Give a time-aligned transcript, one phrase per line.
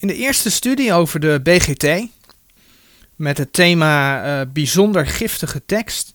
[0.00, 2.08] In de eerste studie over de BGT,
[3.16, 6.14] met het thema uh, bijzonder giftige tekst,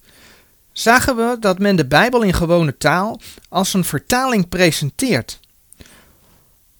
[0.71, 5.39] zagen we dat men de Bijbel in gewone taal als een vertaling presenteert.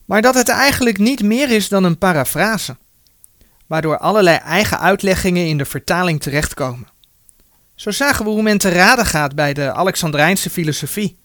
[0.06, 2.78] Maar dat het eigenlijk niet meer is dan een parafrase,
[3.68, 6.88] waardoor allerlei eigen uitleggingen in de vertaling terechtkomen.
[7.76, 11.18] Zo zagen we hoe men te raden gaat bij de Alexandrijnse filosofie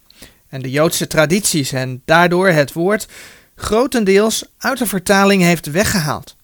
[0.48, 3.06] en de Joodse tradities en daardoor het woord
[3.59, 6.36] grotendeels uit de vertaling heeft weggehaald.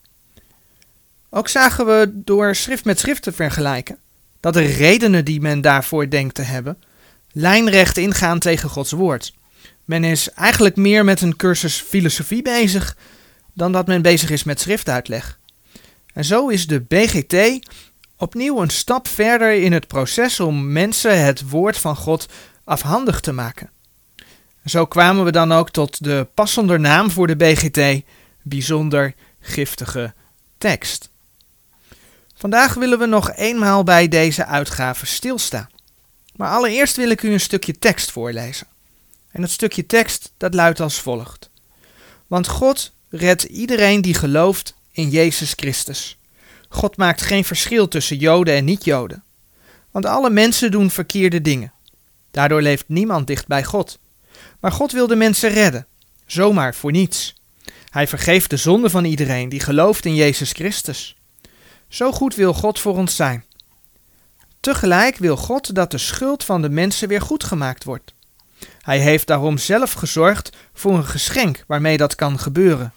[1.30, 3.98] Ook zagen we door schrift met schrift te vergelijken
[4.40, 6.78] dat de redenen die men daarvoor denkt te hebben
[7.32, 9.34] lijnrecht ingaan tegen Gods woord.
[9.84, 12.96] Men is eigenlijk meer met een cursus filosofie bezig
[13.52, 15.38] dan dat men bezig is met schriftuitleg.
[16.12, 17.66] En zo is de BGT
[18.16, 22.26] opnieuw een stap verder in het proces om mensen het woord van God
[22.64, 23.70] afhandig te maken.
[24.64, 28.04] Zo kwamen we dan ook tot de passender naam voor de BGT,
[28.42, 30.14] bijzonder giftige
[30.58, 31.10] tekst.
[32.34, 35.68] Vandaag willen we nog eenmaal bij deze uitgave stilstaan.
[36.36, 38.66] Maar allereerst wil ik u een stukje tekst voorlezen.
[39.30, 41.50] En dat stukje tekst dat luidt als volgt.
[42.26, 46.18] Want God redt iedereen die gelooft in Jezus Christus.
[46.68, 49.22] God maakt geen verschil tussen Joden en niet-Joden.
[49.90, 51.72] Want alle mensen doen verkeerde dingen.
[52.30, 53.98] Daardoor leeft niemand dicht bij God.
[54.64, 55.86] Maar God wil de mensen redden,
[56.26, 57.34] zomaar voor niets.
[57.90, 61.16] Hij vergeeft de zonde van iedereen die gelooft in Jezus Christus.
[61.88, 63.44] Zo goed wil God voor ons zijn.
[64.60, 68.14] Tegelijk wil God dat de schuld van de mensen weer goed gemaakt wordt.
[68.80, 72.92] Hij heeft daarom zelf gezorgd voor een geschenk waarmee dat kan gebeuren.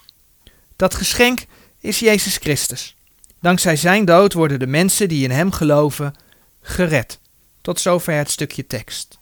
[0.76, 1.46] Dat geschenk
[1.80, 2.96] is Jezus Christus.
[3.42, 6.16] Dankzij zijn dood worden de mensen die in hem geloven
[6.62, 7.20] gered.
[7.62, 9.18] Tot zover het stukje tekst.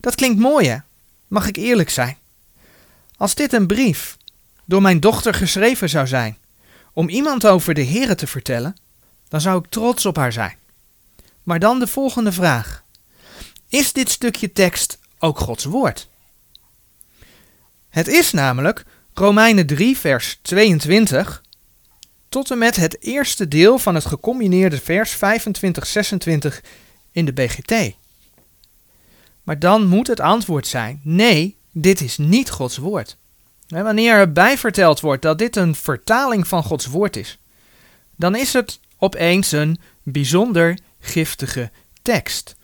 [0.00, 0.76] Dat klinkt mooi hè?
[1.28, 2.16] Mag ik eerlijk zijn?
[3.16, 4.16] Als dit een brief
[4.64, 6.38] door mijn dochter geschreven zou zijn
[6.92, 8.76] om iemand over de Here te vertellen,
[9.28, 10.56] dan zou ik trots op haar zijn.
[11.42, 12.84] Maar dan de volgende vraag:
[13.68, 16.08] Is dit stukje tekst ook Gods woord?
[17.88, 18.84] Het is namelijk
[19.14, 21.42] Romeinen 3, vers 22
[22.28, 25.18] tot en met het eerste deel van het gecombineerde vers 25-26
[27.12, 27.96] in de BGT.
[29.48, 33.16] Maar dan moet het antwoord zijn: nee, dit is niet Gods woord.
[33.68, 37.38] En wanneer erbij verteld wordt dat dit een vertaling van Gods woord is,
[38.16, 41.70] dan is het opeens een bijzonder giftige
[42.02, 42.56] tekst.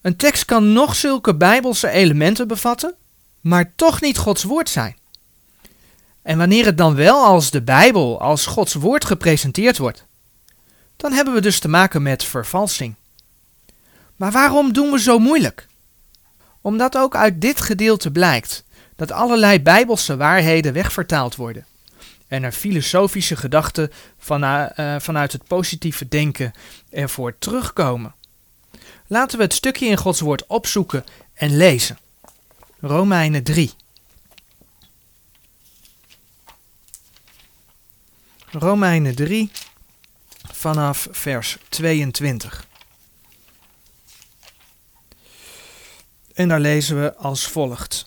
[0.00, 2.94] Een tekst kan nog zulke bijbelse elementen bevatten,
[3.40, 4.96] maar toch niet Gods woord zijn.
[6.22, 10.06] En wanneer het dan wel als de Bijbel, als Gods woord gepresenteerd wordt,
[10.96, 12.94] dan hebben we dus te maken met vervalsing.
[14.18, 15.66] Maar waarom doen we zo moeilijk?
[16.60, 18.64] Omdat ook uit dit gedeelte blijkt
[18.96, 21.66] dat allerlei bijbelse waarheden wegvertaald worden
[22.28, 26.52] en er filosofische gedachten vanuit, uh, vanuit het positieve denken
[26.90, 28.14] ervoor terugkomen.
[29.06, 31.04] Laten we het stukje in Gods woord opzoeken
[31.34, 31.98] en lezen.
[32.80, 33.72] Romeinen 3.
[38.50, 39.50] Romeinen 3
[40.52, 42.67] vanaf vers 22.
[46.38, 48.06] En daar lezen we als volgt.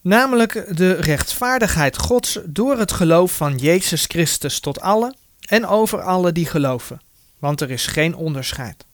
[0.00, 6.32] Namelijk de rechtvaardigheid Gods door het geloof van Jezus Christus tot alle en over alle
[6.32, 7.00] die geloven,
[7.38, 8.84] want er is geen onderscheid.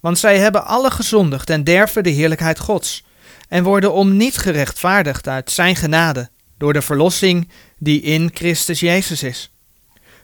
[0.00, 3.04] Want zij hebben alle gezondigd en derven de heerlijkheid Gods,
[3.48, 9.22] en worden om niet gerechtvaardigd uit Zijn genade, door de verlossing die in Christus Jezus
[9.22, 9.50] is,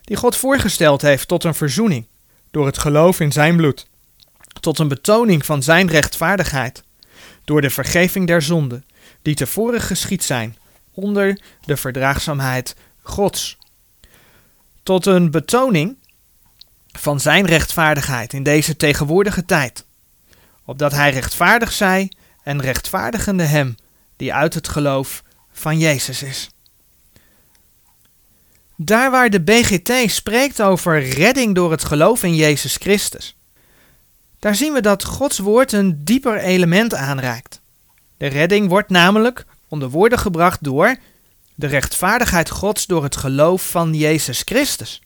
[0.01, 2.07] die God voorgesteld heeft tot een verzoening,
[2.51, 3.87] door het geloof in Zijn bloed,
[4.61, 6.83] tot een betoning van Zijn rechtvaardigheid,
[7.45, 8.85] door de vergeving der zonden,
[9.23, 10.57] die tevoren geschied zijn,
[10.91, 13.59] onder de verdraagzaamheid Gods,
[14.83, 15.97] tot een betoning
[16.93, 19.85] van Zijn rechtvaardigheid in deze tegenwoordige tijd,
[20.65, 22.13] opdat Hij rechtvaardig zij
[22.43, 23.75] en rechtvaardigende Hem
[24.17, 25.23] die uit het geloof
[25.53, 26.49] van Jezus is.
[28.77, 33.37] Daar waar de BGT spreekt over redding door het geloof in Jezus Christus,
[34.45, 37.61] daar zien we dat Gods woord een dieper element aanraakt.
[38.17, 40.97] De redding wordt namelijk onder woorden gebracht door
[41.55, 45.03] de rechtvaardigheid Gods door het geloof van Jezus Christus.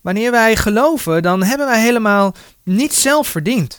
[0.00, 3.78] Wanneer wij geloven, dan hebben wij helemaal niet zelf verdiend.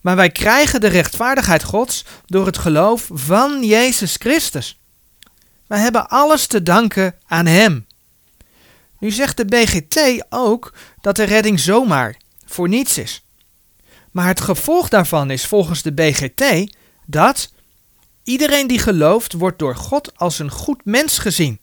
[0.00, 4.78] Maar wij krijgen de rechtvaardigheid Gods door het geloof van Jezus Christus.
[5.66, 7.86] Wij hebben alles te danken aan Hem.
[8.98, 12.16] Nu zegt de BGT ook dat de redding zomaar
[12.46, 13.24] voor niets is.
[14.10, 16.74] Maar het gevolg daarvan is volgens de BGT
[17.06, 17.52] dat
[18.22, 21.60] iedereen die gelooft wordt door God als een goed mens gezien.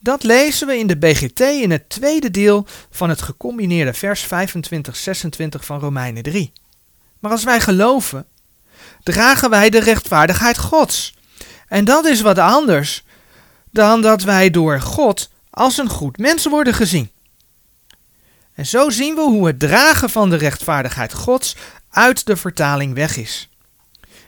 [0.00, 4.28] Dat lezen we in de BGT in het tweede deel van het gecombineerde vers 25-26
[5.60, 6.52] van Romeinen 3.
[7.18, 8.26] Maar als wij geloven,
[9.02, 11.14] dragen wij de rechtvaardigheid Gods.
[11.68, 13.04] En dat is wat anders
[13.70, 17.10] dan dat wij door God als een goed mens worden gezien.
[18.60, 21.56] En zo zien we hoe het dragen van de rechtvaardigheid Gods
[21.90, 23.48] uit de vertaling weg is.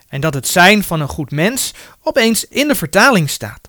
[0.09, 3.69] En dat het zijn van een goed mens opeens in de vertaling staat.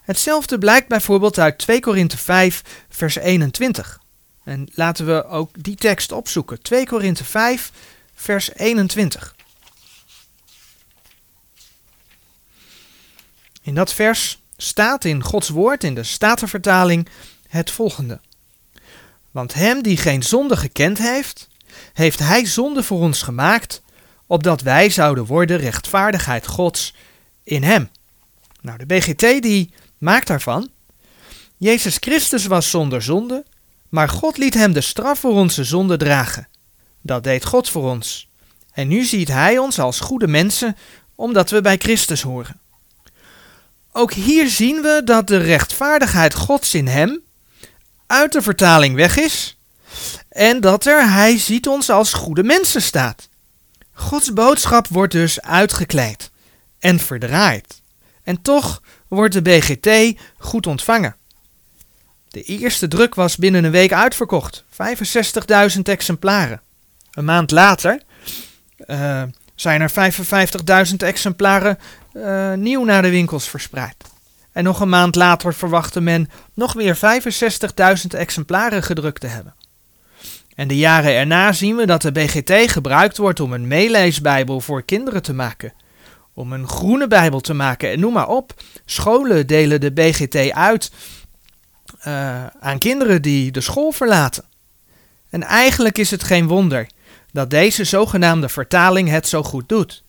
[0.00, 4.00] Hetzelfde blijkt bijvoorbeeld uit 2 Korinthe 5, vers 21.
[4.44, 6.62] En laten we ook die tekst opzoeken.
[6.62, 7.72] 2 Korinthe 5,
[8.14, 9.34] vers 21.
[13.62, 17.08] In dat vers staat in Gods woord, in de Statenvertaling,
[17.48, 18.20] het volgende.
[19.30, 21.48] Want hem die geen zonde gekend heeft,
[21.92, 23.82] heeft hij zonde voor ons gemaakt,
[24.26, 26.94] opdat wij zouden worden rechtvaardigheid Gods
[27.44, 27.90] in hem.
[28.60, 30.68] Nou, de BGT die maakt daarvan.
[31.56, 33.44] Jezus Christus was zonder zonde,
[33.88, 36.48] maar God liet hem de straf voor onze zonde dragen.
[37.02, 38.28] Dat deed God voor ons.
[38.72, 40.76] En nu ziet hij ons als goede mensen,
[41.14, 42.60] omdat we bij Christus horen.
[43.92, 47.22] Ook hier zien we dat de rechtvaardigheid Gods in hem
[48.10, 49.58] uit de vertaling weg is
[50.28, 53.28] en dat er hij ziet ons als goede mensen staat.
[53.92, 56.30] Gods boodschap wordt dus uitgekleed
[56.78, 57.80] en verdraaid.
[58.22, 61.16] En toch wordt de BGT goed ontvangen.
[62.28, 64.64] De eerste druk was binnen een week uitverkocht,
[65.74, 66.60] 65.000 exemplaren.
[67.10, 68.02] Een maand later
[68.86, 69.22] uh,
[69.54, 70.12] zijn er
[70.88, 71.78] 55.000 exemplaren
[72.12, 74.09] uh, nieuw naar de winkels verspreid.
[74.52, 79.54] En nog een maand later verwachtte men nog weer 65.000 exemplaren gedrukt te hebben.
[80.54, 84.82] En de jaren erna zien we dat de BGT gebruikt wordt om een meeleesbijbel voor
[84.82, 85.72] kinderen te maken.
[86.34, 88.54] Om een groene bijbel te maken en noem maar op.
[88.84, 90.90] Scholen delen de BGT uit
[92.06, 94.44] uh, aan kinderen die de school verlaten.
[95.30, 96.86] En eigenlijk is het geen wonder
[97.32, 100.02] dat deze zogenaamde vertaling het zo goed doet.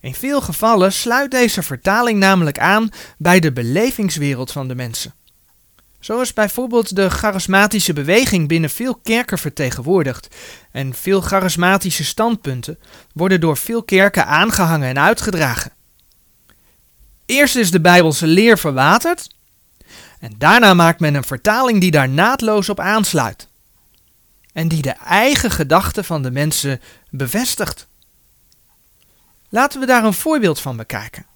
[0.00, 5.14] In veel gevallen sluit deze vertaling namelijk aan bij de belevingswereld van de mensen.
[6.00, 10.28] Zo is bijvoorbeeld de charismatische beweging binnen veel kerken vertegenwoordigd.
[10.72, 12.78] En veel charismatische standpunten
[13.12, 15.72] worden door veel kerken aangehangen en uitgedragen.
[17.26, 19.28] Eerst is de Bijbelse leer verwaterd,
[20.20, 23.48] en daarna maakt men een vertaling die daar naadloos op aansluit.
[24.52, 26.80] En die de eigen gedachten van de mensen
[27.10, 27.88] bevestigt.
[29.48, 31.26] Laten we daar een voorbeeld van bekijken.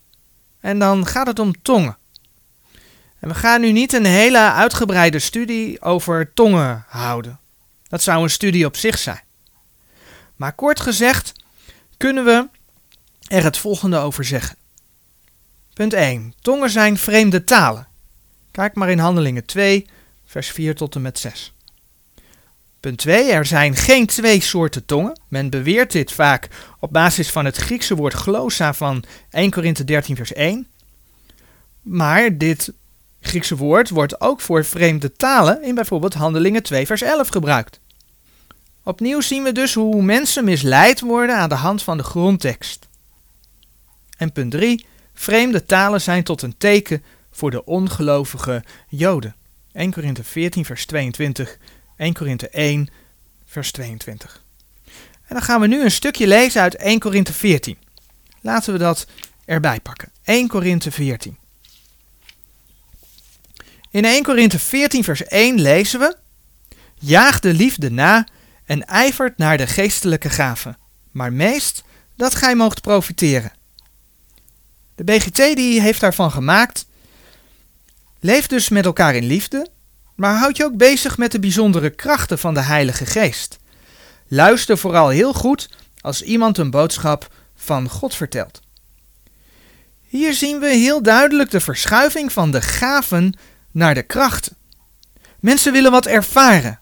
[0.60, 1.96] En dan gaat het om tongen.
[3.18, 7.40] En we gaan nu niet een hele uitgebreide studie over tongen houden.
[7.88, 9.20] Dat zou een studie op zich zijn.
[10.36, 11.32] Maar kort gezegd
[11.96, 12.48] kunnen we
[13.28, 14.56] er het volgende over zeggen.
[15.72, 16.34] Punt 1.
[16.40, 17.88] Tongen zijn vreemde talen.
[18.50, 19.86] Kijk maar in Handelingen 2,
[20.24, 21.54] vers 4 tot en met 6.
[22.82, 23.30] Punt 2.
[23.30, 25.20] Er zijn geen twee soorten tongen.
[25.28, 26.48] Men beweert dit vaak
[26.78, 30.66] op basis van het Griekse woord glosa van 1 Korinthe 13 vers 1.
[31.82, 32.72] Maar dit
[33.20, 37.80] Griekse woord wordt ook voor vreemde talen in bijvoorbeeld Handelingen 2 vers 11 gebruikt.
[38.82, 42.88] Opnieuw zien we dus hoe mensen misleid worden aan de hand van de grondtekst.
[44.16, 44.86] En punt 3.
[45.14, 49.34] Vreemde talen zijn tot een teken voor de ongelovige Joden.
[49.72, 51.58] 1 Korinthe 14 vers 22,
[52.02, 52.88] 1 Korinthe 1
[53.46, 54.42] vers 22.
[55.26, 57.78] En dan gaan we nu een stukje lezen uit 1 Korinthe 14.
[58.40, 59.06] Laten we dat
[59.44, 60.08] erbij pakken.
[60.24, 61.36] 1 Korinthe 14.
[63.90, 66.16] In 1 Korinthe 14 vers 1 lezen we:
[66.94, 68.26] Jaag de liefde na
[68.64, 70.78] en ijvert naar de geestelijke gaven,
[71.10, 71.84] maar meest
[72.16, 73.52] dat gij moogt profiteren.
[74.94, 76.86] De BGT die heeft daarvan gemaakt:
[78.20, 79.68] Leef dus met elkaar in liefde,
[80.14, 83.58] maar houd je ook bezig met de bijzondere krachten van de Heilige Geest.
[84.28, 85.68] Luister vooral heel goed
[86.00, 88.60] als iemand een boodschap van God vertelt.
[90.12, 93.38] Hier zien we heel duidelijk de verschuiving van de gaven
[93.70, 94.56] naar de krachten.
[95.40, 96.80] Mensen willen wat ervaren,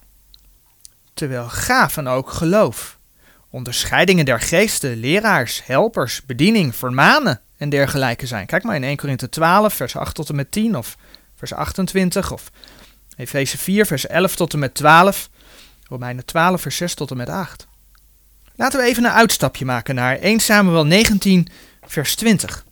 [1.14, 2.99] terwijl gaven ook geloof.
[3.50, 8.46] Onderscheidingen der geesten, leraars, helpers, bediening, vermanen en dergelijke zijn.
[8.46, 10.96] Kijk maar in 1 Korinthe 12, vers 8 tot en met 10 of
[11.37, 12.50] vers 28 of
[13.21, 15.31] Efeze 4, vers 11 tot en met 12,
[15.89, 17.67] Romeinen 12, vers 6 tot en met 8.
[18.55, 21.49] Laten we even een uitstapje maken naar 1 Samuel 19,
[21.87, 22.65] vers 20.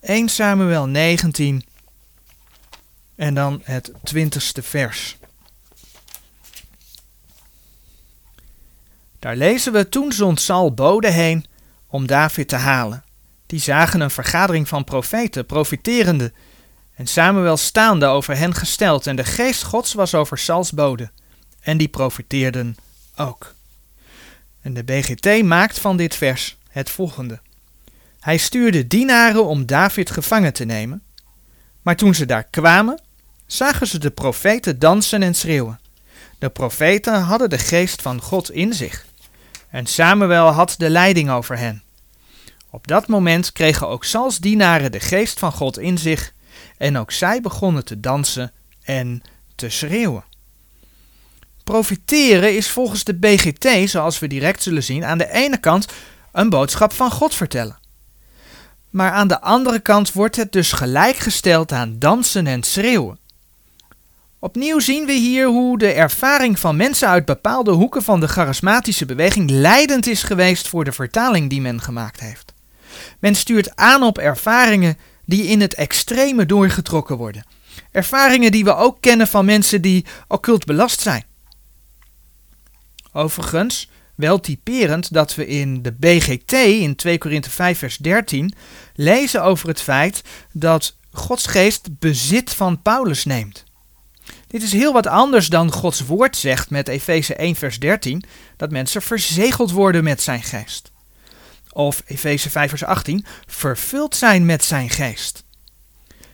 [0.00, 1.64] 1 Samuel 19
[3.16, 5.16] en dan het twintigste vers.
[9.18, 11.46] Daar lezen we: Toen zond Saul boden heen
[11.86, 13.04] om David te halen.
[13.46, 16.32] Die zagen een vergadering van profeten, profiterende
[16.94, 21.10] En Samuel staande over hen gesteld, en de geest Gods was over Sals bode.
[21.60, 22.76] En die profeteerden
[23.16, 23.54] ook.
[24.60, 27.40] En de BGT maakt van dit vers het volgende.
[28.20, 31.02] Hij stuurde dienaren om David gevangen te nemen,
[31.82, 33.00] maar toen ze daar kwamen,
[33.46, 35.80] zagen ze de profeten dansen en schreeuwen.
[36.38, 39.06] De profeten hadden de geest van God in zich,
[39.70, 41.82] en Samuel had de leiding over hen.
[42.70, 46.32] Op dat moment kregen ook Sals dienaren de geest van God in zich,
[46.82, 49.22] en ook zij begonnen te dansen en
[49.54, 50.24] te schreeuwen.
[51.64, 55.86] Profiteren is volgens de BGT, zoals we direct zullen zien, aan de ene kant
[56.32, 57.78] een boodschap van God vertellen.
[58.90, 63.18] Maar aan de andere kant wordt het dus gelijkgesteld aan dansen en schreeuwen.
[64.38, 69.06] Opnieuw zien we hier hoe de ervaring van mensen uit bepaalde hoeken van de charismatische
[69.06, 72.54] beweging leidend is geweest voor de vertaling die men gemaakt heeft.
[73.18, 74.96] Men stuurt aan op ervaringen
[75.32, 77.44] die in het extreme doorgetrokken worden.
[77.90, 81.24] Ervaringen die we ook kennen van mensen die occult belast zijn.
[83.12, 88.54] Overigens, wel typerend dat we in de BGT in 2 Korinthe 5 vers 13
[88.94, 90.22] lezen over het feit
[90.52, 93.64] dat Gods geest bezit van Paulus neemt.
[94.46, 98.24] Dit is heel wat anders dan Gods woord zegt met Efeze 1 vers 13,
[98.56, 100.91] dat mensen verzegeld worden met zijn geest.
[101.72, 105.44] Of Efeze 5 vers 18, vervuld zijn met zijn geest.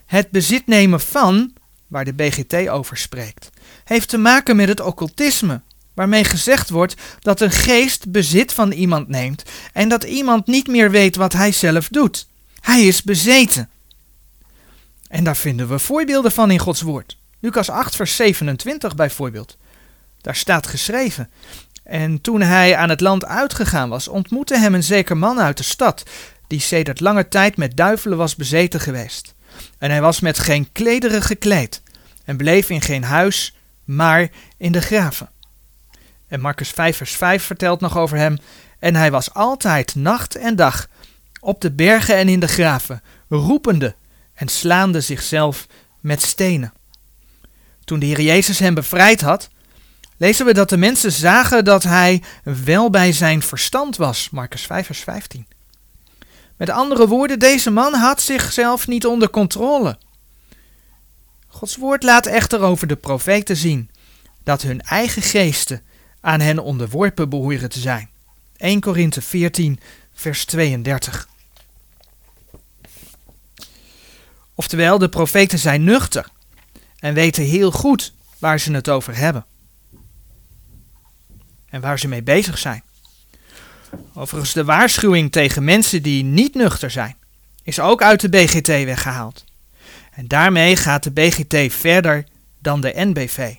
[0.06, 1.52] Het bezit nemen van,
[1.86, 3.50] waar de BGT over spreekt,
[3.84, 5.60] heeft te maken met het occultisme,
[5.94, 9.42] waarmee gezegd wordt dat een geest bezit van iemand neemt
[9.72, 12.26] en dat iemand niet meer weet wat hij zelf doet.
[12.60, 13.68] Hij is bezeten.
[15.08, 17.16] En daar vinden we voorbeelden van in Gods woord.
[17.40, 19.56] Lucas 8, vers 27 bijvoorbeeld.
[20.20, 21.30] Daar staat geschreven:
[21.88, 25.62] En toen hij aan het land uitgegaan was, ontmoette hem een zeker man uit de
[25.62, 26.02] stad,
[26.46, 29.34] die sedert lange tijd met duivelen was bezeten geweest.
[29.78, 31.82] En hij was met geen klederen gekleed,
[32.24, 35.30] en bleef in geen huis, maar in de graven.
[36.26, 38.38] En Marcus 5, vers 5 vertelt nog over hem.
[38.78, 40.88] En hij was altijd nacht en dag
[41.40, 43.94] op de bergen en in de graven, roepende
[44.34, 45.66] en slaande zichzelf
[46.00, 46.72] met stenen.
[47.84, 49.48] Toen de Heer Jezus hem bevrijd had,
[50.18, 54.30] lezen we dat de mensen zagen dat hij wel bij zijn verstand was.
[54.30, 55.46] Marcus 5, vers 15.
[56.56, 59.98] Met andere woorden, deze man had zichzelf niet onder controle.
[61.46, 63.90] Gods woord laat echter over de profeten zien
[64.44, 65.82] dat hun eigen geesten
[66.20, 68.10] aan hen onderworpen behoren te zijn.
[68.56, 69.80] 1 Korinthe 14,
[70.14, 71.28] vers 32.
[74.54, 76.26] Oftewel, de profeten zijn nuchter
[76.98, 79.46] en weten heel goed waar ze het over hebben.
[81.70, 82.82] En waar ze mee bezig zijn.
[84.14, 87.16] Overigens, de waarschuwing tegen mensen die niet nuchter zijn,
[87.62, 89.44] is ook uit de BGT weggehaald.
[90.12, 92.26] En daarmee gaat de BGT verder
[92.58, 93.54] dan de NBV.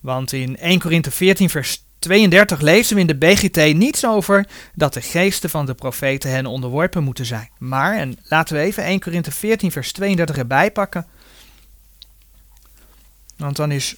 [0.00, 4.94] Want in 1 Korinthe 14 vers 32 lezen we in de BGT niets over dat
[4.94, 7.50] de geesten van de profeten hen onderworpen moeten zijn.
[7.58, 11.06] Maar, en laten we even 1 Korinthe 14 vers 32 erbij pakken.
[13.36, 13.96] Want dan is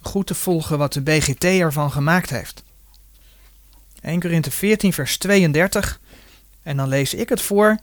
[0.00, 2.62] goed te volgen wat de BGT ervan gemaakt heeft.
[4.00, 6.00] 1 Korinthe 14 vers 32
[6.62, 7.78] en dan lees ik het voor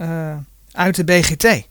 [0.00, 0.36] uh,
[0.72, 1.68] uit de BGT.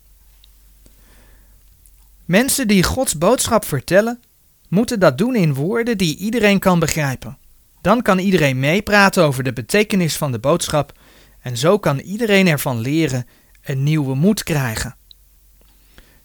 [2.25, 4.21] Mensen die Gods boodschap vertellen,
[4.67, 7.37] moeten dat doen in woorden die iedereen kan begrijpen.
[7.81, 10.99] Dan kan iedereen meepraten over de betekenis van de boodschap
[11.41, 13.27] en zo kan iedereen ervan leren
[13.61, 14.95] en nieuwe moed krijgen.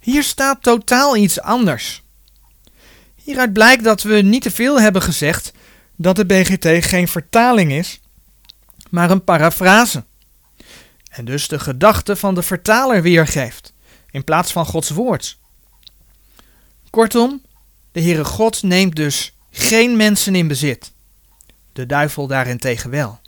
[0.01, 2.03] Hier staat totaal iets anders.
[3.23, 5.53] Hieruit blijkt dat we niet te veel hebben gezegd
[5.97, 8.01] dat de BGT geen vertaling is,
[8.91, 10.05] maar een parafrase.
[11.11, 13.73] En dus de gedachte van de vertaler weergeeft,
[14.11, 15.39] in plaats van Gods woord.
[16.91, 17.43] Kortom,
[17.93, 20.93] de Heere God neemt dus geen mensen in bezit.
[21.73, 23.21] De duivel daarentegen wel.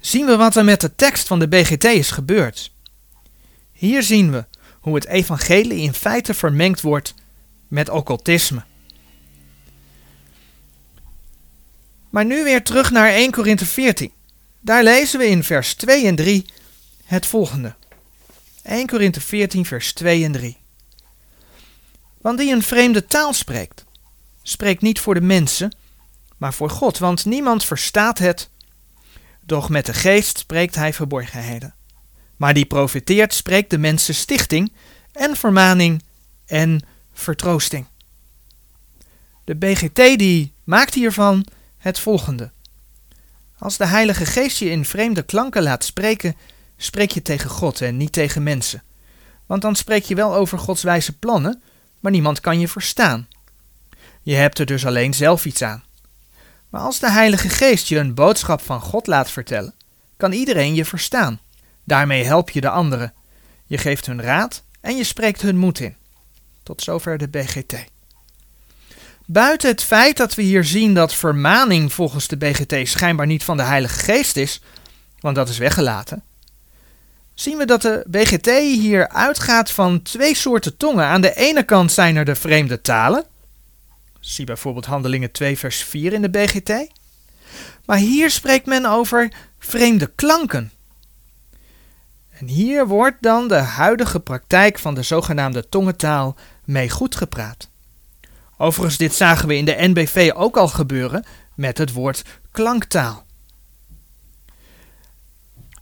[0.00, 2.72] Zien we wat er met de tekst van de BGT is gebeurd.
[3.72, 4.44] Hier zien we
[4.80, 7.14] hoe het evangelie in feite vermengd wordt
[7.68, 8.64] met occultisme.
[12.10, 14.12] Maar nu weer terug naar 1 Korinthe 14.
[14.60, 16.46] Daar lezen we in vers 2 en 3
[17.04, 17.74] het volgende.
[18.62, 20.56] 1 Korinthe 14 vers 2 en 3.
[22.20, 23.84] Want die een vreemde taal spreekt,
[24.42, 25.76] spreekt niet voor de mensen,
[26.36, 28.50] maar voor God, want niemand verstaat het.
[29.40, 31.74] Doch met de geest spreekt hij verborgenheden.
[32.36, 34.72] Maar die profeteert spreekt de mensen stichting
[35.12, 36.02] en vermaning
[36.46, 37.86] en vertroosting.
[39.44, 41.44] De BGT die maakt hiervan
[41.88, 42.50] het volgende.
[43.58, 46.36] Als de Heilige Geest je in vreemde klanken laat spreken,
[46.76, 48.82] spreek je tegen God en niet tegen mensen.
[49.46, 51.62] Want dan spreek je wel over Gods wijze plannen,
[52.00, 53.28] maar niemand kan je verstaan.
[54.22, 55.84] Je hebt er dus alleen zelf iets aan.
[56.68, 59.74] Maar als de Heilige Geest je een boodschap van God laat vertellen,
[60.16, 61.40] kan iedereen je verstaan.
[61.84, 63.14] Daarmee help je de anderen.
[63.66, 65.96] Je geeft hun raad en je spreekt hun moed in.
[66.62, 67.74] Tot zover de BGT.
[69.30, 73.56] Buiten het feit dat we hier zien dat vermaning volgens de BGT schijnbaar niet van
[73.56, 74.60] de Heilige Geest is,
[75.20, 76.22] want dat is weggelaten,
[77.34, 81.04] zien we dat de BGT hier uitgaat van twee soorten tongen.
[81.04, 83.24] Aan de ene kant zijn er de vreemde talen.
[84.20, 86.72] Zie bijvoorbeeld Handelingen 2, vers 4 in de BGT.
[87.84, 90.72] Maar hier spreekt men over vreemde klanken.
[92.30, 97.68] En hier wordt dan de huidige praktijk van de zogenaamde tongentaal mee goed gepraat.
[98.58, 101.24] Overigens, dit zagen we in de NBV ook al gebeuren
[101.54, 103.26] met het woord klanktaal.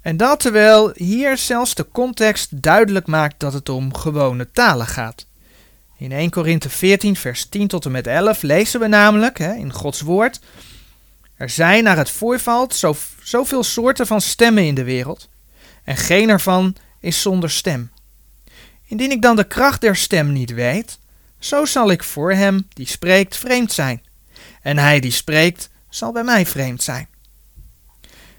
[0.00, 5.26] En dat terwijl hier zelfs de context duidelijk maakt dat het om gewone talen gaat.
[5.99, 9.73] In 1 Korinthe 14, vers 10 tot en met 11 lezen we namelijk hè, in
[9.73, 10.40] Gods woord:
[11.37, 15.28] Er zijn naar het voorvalt zo, zoveel soorten van stemmen in de wereld,
[15.85, 17.90] en geen ervan is zonder stem.
[18.85, 20.99] Indien ik dan de kracht der stem niet weet,
[21.38, 24.02] zo zal ik voor hem die spreekt vreemd zijn,
[24.62, 27.09] en hij die spreekt zal bij mij vreemd zijn.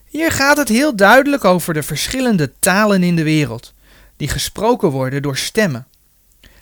[0.06, 3.74] Hier gaat het heel duidelijk over de verschillende talen in de wereld,
[4.18, 5.88] die gesproken worden door stemmen.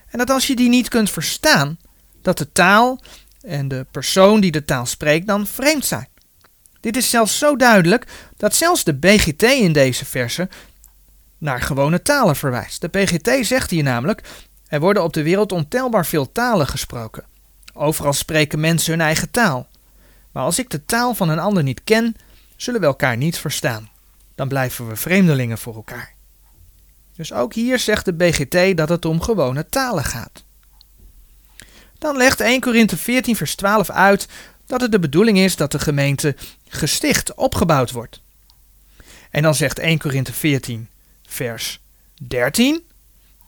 [0.07, 1.77] En dat als je die niet kunt verstaan,
[2.21, 3.01] dat de taal
[3.41, 6.07] en de persoon die de taal spreekt dan vreemd zijn.
[6.79, 8.05] Dit is zelfs zo duidelijk
[8.37, 10.49] dat zelfs de BGT in deze verse
[11.37, 12.81] naar gewone talen verwijst.
[12.81, 14.21] De BGT zegt hier namelijk:
[14.75, 17.23] er worden op de wereld ontelbaar veel talen gesproken.
[17.73, 19.67] Overal spreken mensen hun eigen taal.
[20.31, 22.15] Maar als ik de taal van een ander niet ken,
[22.55, 23.89] zullen we elkaar niet verstaan.
[24.35, 26.13] Dan blijven we vreemdelingen voor elkaar.
[27.15, 30.43] Dus ook hier zegt de BGT dat het om gewone talen gaat.
[31.97, 34.27] Dan legt 1 Korinthe 14 vers 12 uit
[34.65, 36.35] dat het de bedoeling is dat de gemeente
[36.67, 38.21] gesticht, opgebouwd wordt.
[39.31, 40.89] En dan zegt 1 Korinthe 14
[41.27, 41.81] vers
[42.27, 42.83] 13,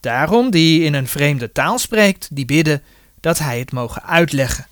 [0.07, 2.83] daarom die in een vreemde taal spreekt, die bidden
[3.19, 4.67] dat hij het mogen uitleggen.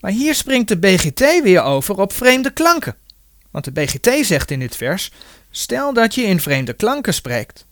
[0.00, 2.96] Maar hier springt de BGT weer over op vreemde klanken.
[3.50, 5.10] Want de BGT zegt in dit vers:
[5.50, 7.66] Stel dat je in vreemde klanken spreekt.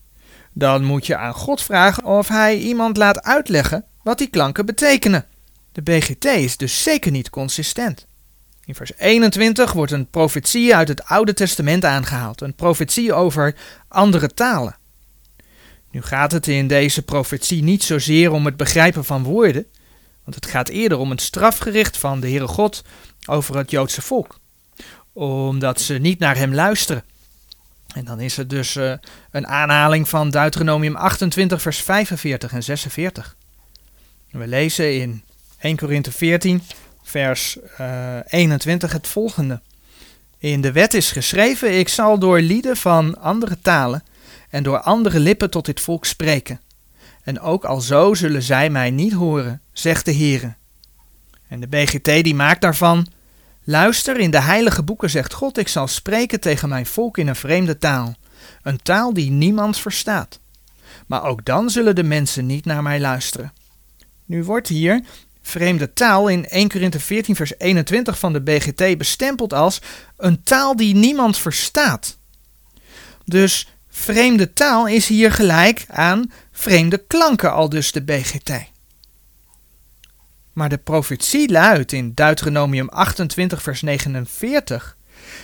[0.52, 5.26] Dan moet je aan God vragen of hij iemand laat uitleggen wat die klanken betekenen.
[5.72, 8.06] De BGT is dus zeker niet consistent.
[8.64, 13.54] In vers 21 wordt een profetie uit het Oude Testament aangehaald, een profetie over
[13.88, 14.78] andere talen.
[15.90, 19.66] Nu gaat het in deze profetie niet zozeer om het begrijpen van woorden,
[20.24, 22.84] want het gaat eerder om het strafgericht van de Heere God
[23.26, 24.38] over het Joodse volk,
[25.12, 27.04] omdat ze niet naar hem luisteren.
[27.94, 28.92] En dan is het dus uh,
[29.30, 33.36] een aanhaling van Deuteronomium 28, vers 45 en 46.
[34.30, 35.22] We lezen in
[35.58, 36.62] 1 Korinthe 14,
[37.02, 39.60] vers uh, eh, 21 het volgende.
[40.38, 44.02] In de wet is geschreven: Ik zal door lieden van andere talen
[44.50, 46.60] en door andere lippen tot dit volk spreken.
[47.22, 50.54] En ook al zo zullen zij mij niet horen, zegt de Heere.
[51.48, 53.06] En de BGT die maakt daarvan:
[53.64, 57.36] Luister, in de heilige boeken zegt God: Ik zal spreken tegen mijn volk in een
[57.36, 58.14] vreemde taal,
[58.62, 60.40] een taal die niemand verstaat.
[61.06, 63.52] Maar ook dan zullen de mensen niet naar mij luisteren.
[64.24, 65.04] Nu wordt hier
[65.42, 69.80] vreemde taal in 1 Korinthe 14 vers 21 van de BGT bestempeld als
[70.16, 72.18] een taal die niemand verstaat.
[73.24, 73.68] Dus
[74.00, 78.50] vreemde taal is hier gelijk aan vreemde klanken, al dus de BGT.
[80.52, 84.96] Maar de profetie luidt in Deuteronomium 28 vers 49: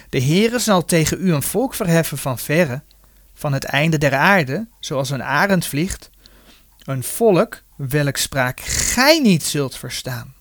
[0.09, 2.83] De Heere zal tegen u een volk verheffen van verre,
[3.35, 6.11] van het einde der aarde, zoals een arend vliegt,
[6.85, 10.35] een volk welk spraak gij niet zult verstaan.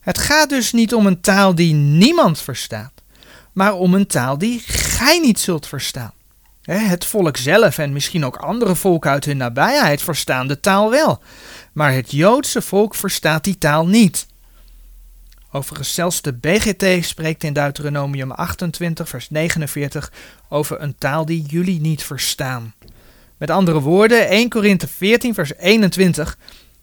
[0.00, 2.92] Het gaat dus niet om een taal die niemand verstaat,
[3.52, 6.12] maar om een taal die gij niet zult verstaan.
[6.64, 11.22] Het volk zelf en misschien ook andere volken uit hun nabijheid verstaan de taal wel,
[11.72, 14.26] maar het Joodse volk verstaat die taal niet.
[15.52, 20.12] Overigens, zelfs de BGT spreekt in Deuteronomium 28, vers 49
[20.48, 22.74] over een taal die jullie niet verstaan.
[23.36, 26.38] Met andere woorden, 1 Korinthe 14, vers 21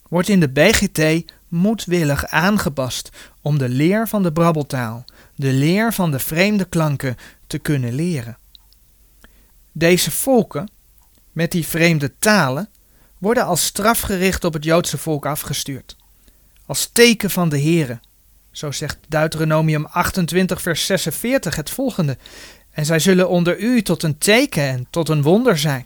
[0.10, 3.10] wordt in de BGT moedwillig aangepast
[3.42, 7.18] om de leer van de brabbeltaal, de leer van de vreemde klanken
[7.48, 8.38] te kunnen leren.
[9.72, 10.70] Deze volken,
[11.32, 12.70] met die vreemde talen,
[13.18, 15.96] worden als strafgericht op het Joodse volk afgestuurd.
[16.66, 18.00] Als teken van de Here.
[18.52, 22.18] Zo zegt Deuteronomium 28, vers 46 het volgende.
[22.72, 25.86] En zij zullen onder u tot een teken en tot een wonder zijn.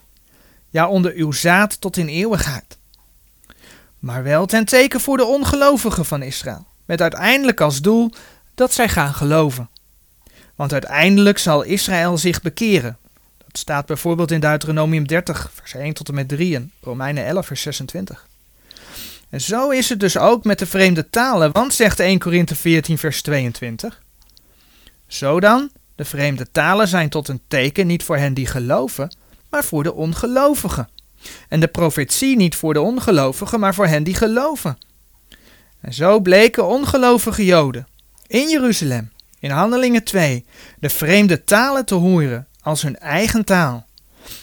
[0.70, 2.78] ja onder uw zaad tot in eeuwigheid.
[4.00, 8.12] Maar wel ten teken voor de ongelovigen van Israël, met uiteindelijk als doel
[8.56, 9.70] dat zij gaan geloven.
[10.56, 12.98] Want uiteindelijk zal Israël zich bekeren.
[13.56, 17.46] Dat staat bijvoorbeeld in Deuteronomium 30, vers 1 tot en met 3 en Romeinen 11,
[17.46, 18.28] vers 26.
[19.30, 22.98] En zo is het dus ook met de vreemde talen, want zegt 1 Korinthe 14,
[22.98, 24.02] vers 22.
[25.08, 29.16] Zo dan, de vreemde talen zijn tot een teken niet voor hen die geloven,
[29.50, 30.90] maar voor de ongelovigen.
[31.50, 34.78] En de profetie niet voor de ongelovigen, maar voor hen die geloven.
[35.82, 37.88] En zo bleken ongelovige Joden
[38.28, 40.46] in Jeruzalem, in Handelingen 2,
[40.80, 43.86] de vreemde talen te horen als hun eigen taal.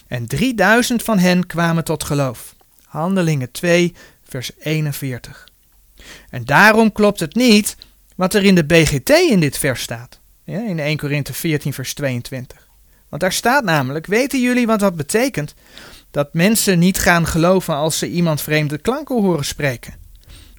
[0.07, 2.55] En 3000 van hen kwamen tot geloof.
[2.85, 3.95] Handelingen 2,
[4.29, 5.49] vers 41.
[6.31, 7.77] En daarom klopt het niet
[8.17, 10.19] wat er in de BGT in dit vers staat.
[10.45, 12.69] Ja, in 1 Korinthe 14, vers 22.
[13.09, 15.55] Want daar staat namelijk: Weten jullie wat dat betekent?
[16.11, 19.95] Dat mensen niet gaan geloven als ze iemand vreemde klanken horen spreken.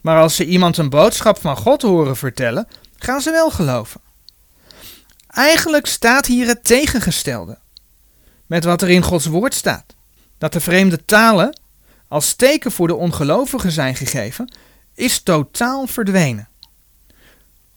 [0.02, 4.02] Maar als ze iemand een boodschap van God horen vertellen, gaan ze wel geloven.
[5.34, 7.58] Eigenlijk staat hier het tegengestelde.
[8.46, 9.96] Met wat er in Gods woord staat.
[10.38, 11.60] Dat de vreemde talen
[12.08, 14.54] als teken voor de ongelovigen zijn gegeven,
[14.94, 16.48] is totaal verdwenen.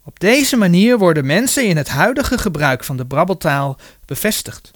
[0.04, 4.70] Op deze manier worden mensen in het huidige gebruik van de brabbeltaal bevestigd.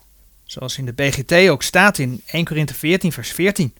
[0.44, 3.74] Zoals in de BGT ook staat in 1 Korinthe 14 vers 14.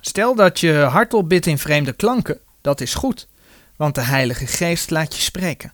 [0.00, 3.28] Stel dat je hardop bidt in vreemde klanken, dat is goed,
[3.76, 5.72] want de Heilige Geest laat je spreken.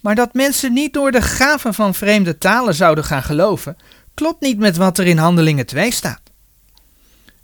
[0.00, 3.76] Maar dat mensen niet door de gaven van vreemde talen zouden gaan geloven,
[4.14, 6.20] klopt niet met wat er in Handelingen 2 staat.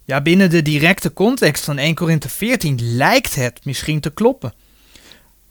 [0.05, 4.55] Ja, binnen de directe context van 1 Korinthe 14 lijkt het misschien te kloppen.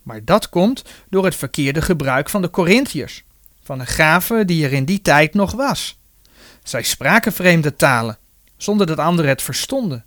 [0.03, 3.23] Maar dat komt door het verkeerde gebruik van de Corinthiërs,
[3.63, 5.99] van de gave die er in die tijd nog was.
[6.63, 8.17] Zij spraken vreemde talen,
[8.57, 10.05] zonder dat anderen het verstonden,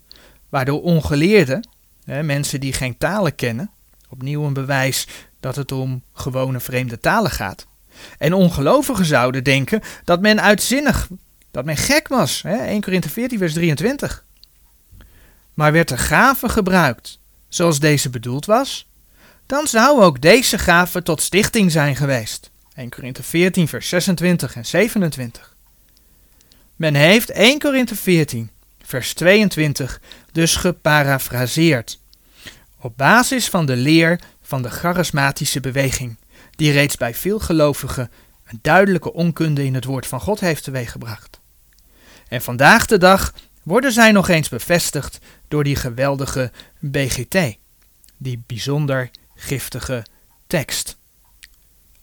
[0.49, 1.69] waardoor ongeleerden,
[2.05, 3.71] hè, mensen die geen talen kennen,
[4.09, 5.07] opnieuw een bewijs
[5.41, 7.67] dat het om gewone vreemde talen gaat,
[8.19, 11.09] en ongelovigen zouden denken dat men uitzinnig,
[11.51, 12.43] dat men gek was.
[12.43, 14.25] Hè, 1 Korinthe 14 vers 23.
[15.55, 18.89] Maar werd de gave gebruikt zoals deze bedoeld was,
[19.47, 22.51] dan zou ook deze gave tot stichting zijn geweest.
[22.75, 25.57] 1 Korinthe 14 vers 26 en 27.
[26.77, 28.51] Men heeft 1 Korinthe 14
[28.83, 30.01] vers 22
[30.33, 31.99] dus geparafraseerd.
[32.81, 36.17] Op basis van de leer van de charismatische beweging,
[36.51, 38.11] die reeds bij veel gelovigen
[38.45, 41.41] een duidelijke onkunde in het woord van God heeft teweeggebracht.
[42.29, 47.57] En vandaag de dag worden zij nog eens bevestigd door die geweldige BGT,
[48.17, 50.05] die bijzonder giftige
[50.47, 50.97] tekst.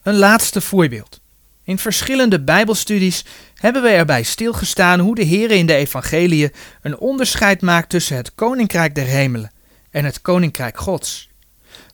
[0.02, 1.22] Een laatste voorbeeld.
[1.64, 7.62] In verschillende Bijbelstudies hebben we erbij stilgestaan hoe de Heer in de Evangelie een onderscheid
[7.62, 9.52] maakt tussen het Koninkrijk der Hemelen
[9.90, 11.34] en het Koninkrijk Gods.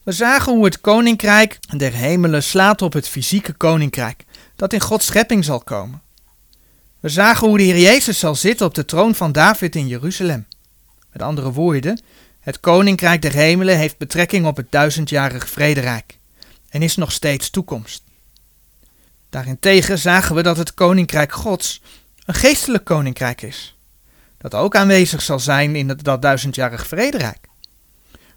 [0.03, 5.05] We zagen hoe het Koninkrijk der Hemelen slaat op het fysieke Koninkrijk, dat in Gods
[5.05, 6.01] schepping zal komen.
[6.99, 10.47] We zagen hoe de Heer Jezus zal zitten op de troon van David in Jeruzalem.
[11.11, 12.01] Met andere woorden,
[12.39, 16.17] het Koninkrijk der Hemelen heeft betrekking op het duizendjarige vrederijk
[16.69, 18.03] en is nog steeds toekomst.
[19.29, 21.81] Daarentegen zagen we dat het Koninkrijk Gods
[22.25, 23.77] een geestelijk koninkrijk is,
[24.37, 27.40] dat ook aanwezig zal zijn in dat duizendjarig vrederijk.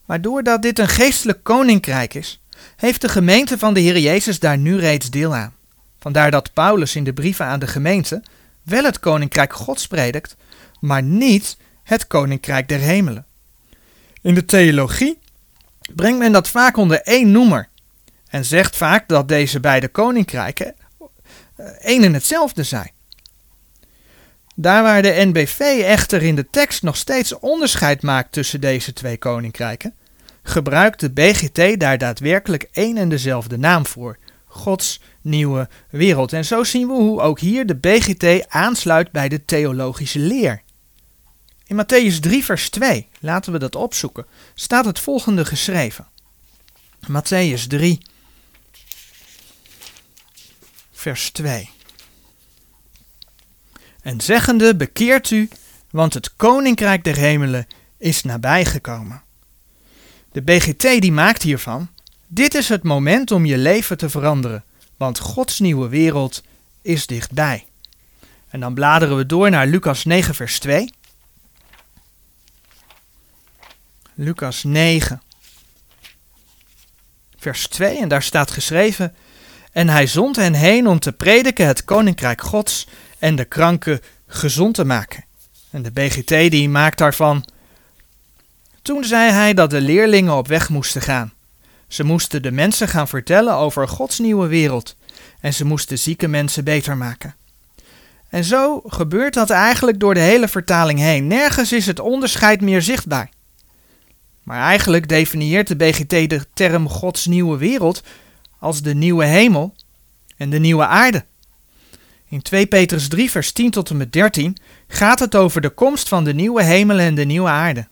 [0.05, 2.41] Maar doordat dit een geestelijk koninkrijk is,
[2.77, 5.55] heeft de gemeente van de Heer Jezus daar nu reeds deel aan.
[5.99, 8.23] Vandaar dat Paulus in de brieven aan de gemeente
[8.63, 10.37] wel het koninkrijk Gods predikt,
[10.81, 13.27] maar niet het koninkrijk der hemelen.
[14.23, 15.19] In de theologie
[15.95, 17.69] brengt men dat vaak onder één noemer
[18.29, 20.75] en zegt vaak dat deze beide koninkrijken
[21.57, 22.91] eh, één en hetzelfde zijn.
[24.57, 29.19] Daar waar de NBV echter in de tekst nog steeds onderscheid maakt tussen deze twee
[29.19, 29.95] koninkrijken,
[30.43, 36.33] gebruikt de BGT daar daadwerkelijk één en dezelfde naam voor: Gods nieuwe wereld.
[36.33, 40.63] En zo zien we hoe ook hier de BGT aansluit bij de theologische leer.
[41.67, 46.07] In Matthäus 3, vers 2, laten we dat opzoeken, staat het volgende geschreven.
[47.11, 48.01] Matthäus 3,
[50.93, 51.74] vers 2.
[54.05, 55.49] En zeggende, bekeert u,
[55.91, 57.67] want het koninkrijk der hemelen
[57.99, 59.23] is nabijgekomen.
[60.33, 61.89] De BGT die maakt hiervan,
[62.27, 64.65] dit is het moment om je leven te veranderen,
[64.97, 66.43] want Gods nieuwe wereld
[66.83, 67.67] is dichtbij.
[68.49, 70.91] En dan bladeren we door naar Lucas 9, vers 2.
[74.15, 75.23] Lucas 9,
[77.37, 79.15] vers 2, en daar staat geschreven:
[79.73, 82.87] En hij zond hen heen om te prediken het koninkrijk Gods
[83.25, 85.25] en de kranken gezond te maken.
[85.71, 87.45] En de BGT die maakt daarvan.
[88.83, 91.33] Toen zei hij dat de leerlingen op weg moesten gaan.
[91.89, 94.97] Ze moesten de mensen gaan vertellen over Gods nieuwe wereld
[95.41, 97.35] en ze moesten zieke mensen beter maken.
[98.29, 101.27] En zo gebeurt dat eigenlijk door de hele vertaling heen.
[101.27, 103.31] Nergens is het onderscheid meer zichtbaar.
[104.43, 108.03] Maar eigenlijk definieert de BGT de term Gods nieuwe wereld
[108.59, 109.75] als de nieuwe hemel
[110.37, 111.25] en de nieuwe aarde.
[112.35, 114.57] In 2 Petrus 3, vers 10 tot en met 13
[114.89, 117.87] gaat het over de komst van de nieuwe hemel en de nieuwe aarde.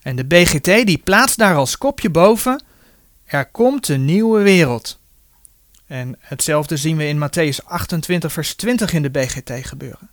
[0.00, 2.62] En de BGT die plaatst daar als kopje boven:
[3.24, 5.00] Er komt een nieuwe wereld.
[5.86, 10.10] En hetzelfde zien we in Matthäus 28, vers 20 in de BGT gebeuren.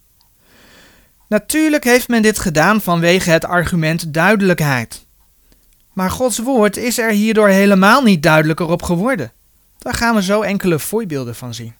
[1.28, 5.06] Natuurlijk heeft men dit gedaan vanwege het argument duidelijkheid.
[5.94, 9.32] Maar Gods woord is er hierdoor helemaal niet duidelijker op geworden.
[9.78, 11.78] Daar gaan we zo enkele voorbeelden van zien.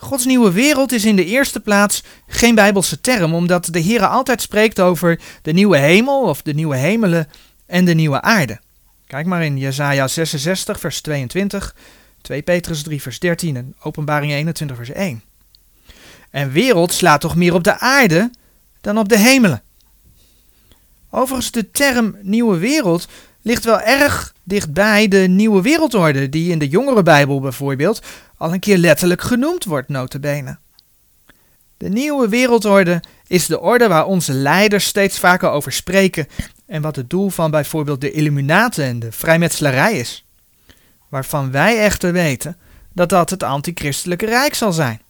[0.00, 4.42] Gods nieuwe wereld is in de eerste plaats geen bijbelse term, omdat de Heer altijd
[4.42, 7.28] spreekt over de nieuwe hemel of de nieuwe hemelen
[7.66, 8.60] en de nieuwe aarde.
[9.06, 11.74] Kijk maar in Jesaja 66, vers 22,
[12.20, 15.22] 2 Petrus 3, vers 13 en Openbaring 21, vers 1.
[16.30, 18.30] En wereld slaat toch meer op de aarde
[18.80, 19.62] dan op de hemelen.
[21.10, 23.08] Overigens, de term nieuwe wereld
[23.42, 28.02] ligt wel erg dichtbij de nieuwe wereldorde, die in de jongere Bijbel bijvoorbeeld
[28.36, 30.58] al een keer letterlijk genoemd wordt, notabene.
[31.76, 36.26] De nieuwe wereldorde is de orde waar onze leiders steeds vaker over spreken
[36.66, 40.24] en wat het doel van bijvoorbeeld de Illuminaten en de vrijmetselarij is.
[41.08, 42.56] Waarvan wij echter weten
[42.92, 45.00] dat dat het antichristelijke rijk zal zijn.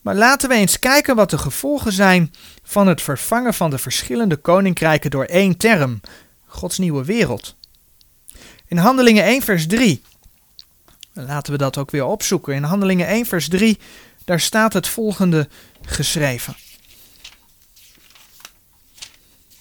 [0.00, 4.36] Maar laten we eens kijken wat de gevolgen zijn van het vervangen van de verschillende
[4.36, 6.00] koninkrijken door één term,
[6.46, 7.56] Gods nieuwe wereld.
[8.68, 10.02] In Handelingen 1 vers 3,
[11.12, 12.54] laten we dat ook weer opzoeken.
[12.54, 13.78] In Handelingen 1 vers 3,
[14.24, 15.48] daar staat het volgende
[15.82, 16.56] geschreven.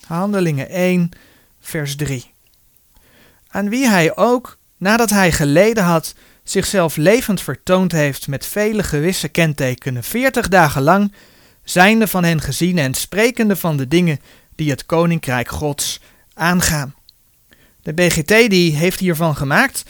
[0.06, 1.10] Handelingen 1
[1.60, 2.34] vers 3.
[3.48, 9.28] Aan wie hij ook, nadat hij geleden had, zichzelf levend vertoond heeft met vele gewisse
[9.28, 11.14] kentekenen, veertig dagen lang,
[11.64, 14.20] zijnde van hen gezien en sprekende van de dingen
[14.56, 16.00] die het koninkrijk Gods
[16.34, 16.97] aangaan.
[17.88, 19.84] De BGT die heeft hiervan gemaakt.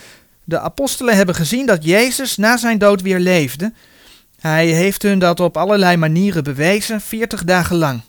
[0.43, 3.73] De apostelen hebben gezien dat Jezus na zijn dood weer leefde.
[4.39, 8.01] Hij heeft hun dat op allerlei manieren bewezen, veertig dagen lang.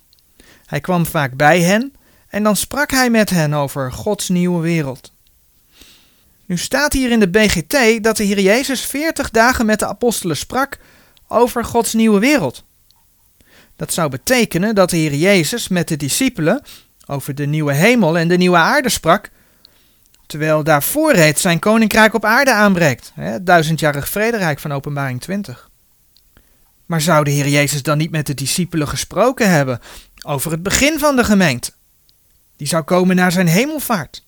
[0.66, 1.92] Hij kwam vaak bij hen
[2.28, 5.12] en dan sprak hij met hen over Gods nieuwe wereld.
[6.46, 10.36] Nu staat hier in de BGT dat de Heer Jezus 40 dagen met de apostelen
[10.36, 10.78] sprak
[11.28, 12.64] over Gods nieuwe wereld.
[13.76, 16.62] Dat zou betekenen dat de Heer Jezus met de discipelen
[17.06, 19.30] over de nieuwe hemel en de nieuwe aarde sprak,
[20.28, 25.70] terwijl daarvoor reeds zijn koninkrijk op aarde aanbreekt, het duizendjarig vrederijk van Openbaring 20.
[26.86, 29.80] Maar zou de Heer Jezus dan niet met de discipelen gesproken hebben
[30.24, 31.70] over het begin van de gemeente?
[32.56, 34.24] Die zou komen naar zijn hemelvaart.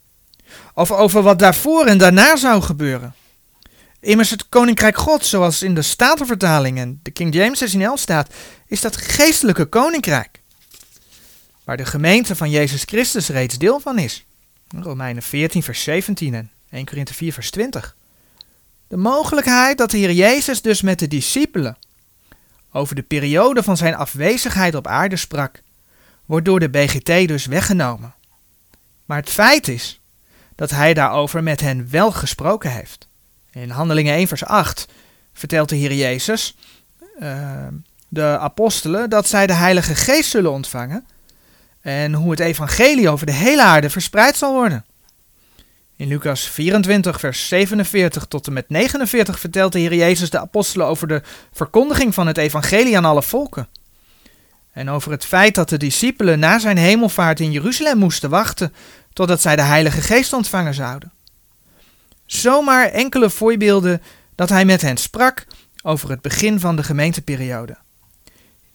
[0.74, 3.14] Of over wat daarvoor en daarna zou gebeuren.
[4.00, 8.34] Immers het koninkrijk God, zoals in de Statenvertaling en de King James 1611 staat,
[8.66, 10.40] is dat geestelijke koninkrijk.
[11.64, 14.24] Waar de gemeente van Jezus Christus reeds deel van is.
[14.78, 17.96] Romeinen 14 vers 17 en 1 Korinthe 4 vers 20.
[18.88, 21.76] De mogelijkheid dat de Heer Jezus dus met de discipelen
[22.72, 25.62] over de periode van zijn afwezigheid op aarde sprak,
[26.26, 28.14] wordt door de BGT dus weggenomen.
[29.04, 30.00] Maar het feit is
[30.54, 33.08] dat hij daarover met hen wel gesproken heeft.
[33.52, 34.86] In Handelingen 1 vers 8
[35.32, 36.56] vertelt de Heer Jezus
[37.20, 37.66] uh,
[38.08, 41.06] de apostelen dat zij de Heilige Geest zullen ontvangen
[41.80, 44.84] en hoe het evangelie over de hele aarde verspreid zal worden.
[45.96, 50.86] In Lucas 24, vers 47 tot en met 49 vertelt de Heer Jezus de apostelen
[50.86, 53.68] over de verkondiging van het evangelie aan alle volken.
[54.72, 58.74] En over het feit dat de discipelen na zijn hemelvaart in Jeruzalem moesten wachten
[59.12, 61.12] totdat zij de Heilige Geest ontvangen zouden.
[62.26, 64.02] Zomaar enkele voorbeelden
[64.34, 65.46] dat hij met hen sprak
[65.82, 67.76] over het begin van de gemeenteperiode.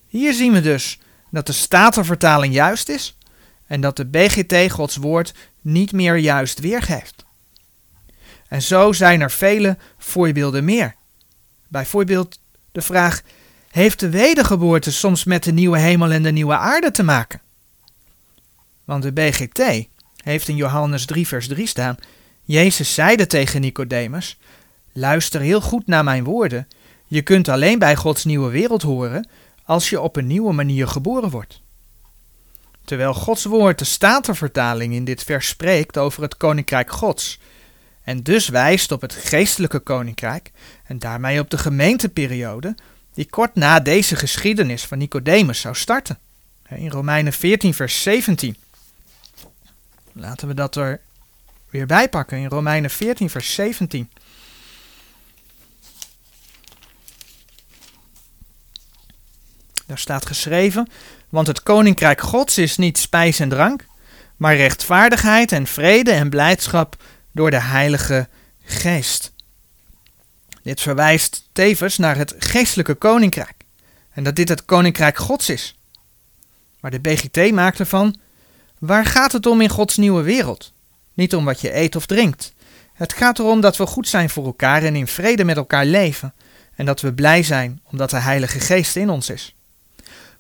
[0.08, 1.00] Hier zien we dus
[1.36, 3.18] dat de Statenvertaling juist is
[3.68, 7.26] en dat de BGT Gods woord niet meer juist weergeeft.
[8.48, 10.96] En zo zijn er vele voorbeelden meer.
[11.68, 12.40] Bijvoorbeeld
[12.72, 13.22] de vraag:
[13.72, 17.42] heeft de wedergeboorte soms met de nieuwe hemel en de nieuwe aarde te maken?
[18.84, 19.88] Want de BGT
[20.24, 21.98] heeft in Johannes 3, vers 3 staan:
[22.44, 24.38] Jezus zeide tegen Nicodemus:
[24.92, 26.68] Luister heel goed naar mijn woorden.
[27.08, 29.28] Je kunt alleen bij Gods nieuwe wereld horen
[29.66, 31.62] als je op een nieuwe manier geboren wordt.
[32.86, 37.40] Terwijl Gods woord de Statenvertaling in dit vers spreekt over het koninkrijk Gods
[38.04, 40.52] en dus wijst op het geestelijke koninkrijk
[40.84, 42.76] en daarmee op de gemeenteperiode,
[43.14, 46.20] die kort na deze geschiedenis van Nicodemus zou starten.
[46.70, 48.56] In Romeinen 14, vers 17.
[50.12, 51.02] Laten we dat er
[51.70, 54.10] weer bij pakken in Romeinen 14, vers 17.
[59.86, 60.90] Daar staat geschreven:
[61.30, 63.86] Want het koninkrijk Gods is niet spijs en drank,
[64.38, 68.28] maar rechtvaardigheid en vrede en blijdschap door de Heilige
[68.64, 69.34] Geest.
[70.64, 73.56] Dit verwijst tevens naar het geestelijke koninkrijk
[74.12, 75.80] en dat dit het koninkrijk Gods is.
[76.80, 78.16] Maar de BGT maakt ervan:
[78.80, 80.74] waar gaat het om in Gods nieuwe wereld?
[81.14, 82.54] Niet om wat je eet of drinkt.
[82.94, 86.34] Het gaat erom dat we goed zijn voor elkaar en in vrede met elkaar leven
[86.76, 89.56] en dat we blij zijn omdat de Heilige Geest in ons is.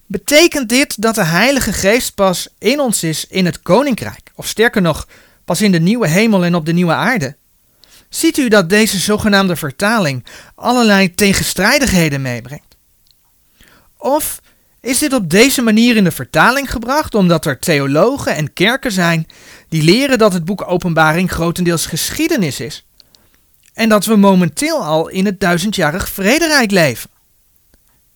[0.07, 4.81] Betekent dit dat de Heilige Geest pas in ons is in het koninkrijk, of sterker
[4.81, 5.07] nog,
[5.45, 7.35] pas in de nieuwe hemel en op de nieuwe aarde?
[8.09, 12.77] Ziet u dat deze zogenaamde vertaling allerlei tegenstrijdigheden meebrengt?
[13.97, 14.41] Of
[14.81, 19.27] is dit op deze manier in de vertaling gebracht omdat er theologen en kerken zijn
[19.69, 22.85] die leren dat het boek Openbaring grotendeels geschiedenis is
[23.73, 27.09] en dat we momenteel al in het duizendjarig vrederijk leven?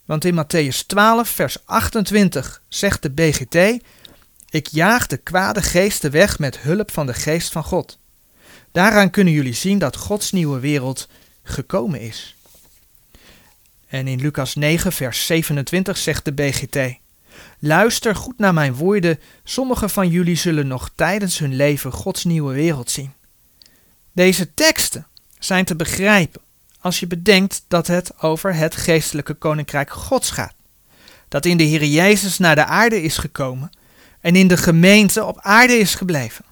[0.09, 3.83] Want in Matthäus 12, vers 28 zegt de BGT:
[4.49, 7.99] Ik jaag de kwade geesten weg met hulp van de geest van God.
[8.71, 11.07] Daaraan kunnen jullie zien dat Gods nieuwe wereld
[11.43, 12.35] gekomen is.
[13.87, 16.77] En in Lucas 9, vers 27 zegt de BGT:
[17.59, 22.53] Luister goed naar mijn woorden, sommigen van jullie zullen nog tijdens hun leven Gods nieuwe
[22.53, 23.13] wereld zien.
[24.11, 25.07] Deze teksten
[25.39, 26.41] zijn te begrijpen
[26.79, 30.53] als je bedenkt dat het over het geestelijke koninkrijk Gods gaat.
[31.27, 33.69] Dat in de Heer Jezus naar de aarde is gekomen
[34.21, 36.45] en in de gemeente op aarde is gebleven.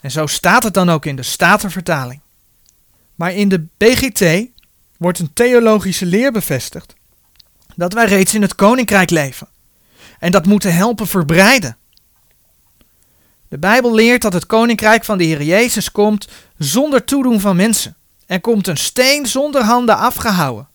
[0.00, 2.20] En zo staat het dan ook in de Statenvertaling.
[3.14, 4.48] Maar in de BGT
[4.96, 6.94] wordt een theologische leer bevestigd
[7.76, 9.48] dat wij reeds in het koninkrijk leven
[10.18, 11.76] en dat moeten helpen verbreiden.
[13.48, 17.96] De Bijbel leert dat het koninkrijk van de Heer Jezus komt zonder toedoen van mensen.
[18.32, 20.68] Er komt een steen zonder handen afgehouden,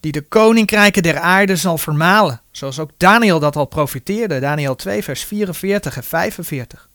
[0.00, 5.02] die de koninkrijken der aarde zal vermalen, zoals ook Daniel dat al profiteerde, Daniel 2,
[5.02, 6.88] vers 44 en 45.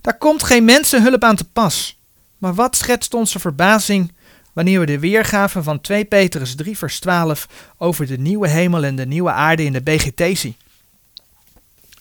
[0.00, 2.00] Daar komt geen mensenhulp aan te pas.
[2.38, 4.12] Maar wat schetst onze verbazing
[4.52, 8.96] wanneer we de weergave van 2 Petrus 3, vers 12 over de nieuwe hemel en
[8.96, 10.56] de nieuwe aarde in de BGT zien?